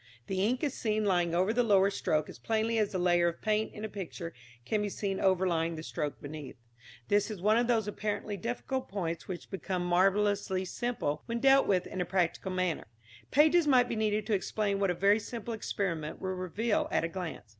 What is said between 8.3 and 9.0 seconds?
difficult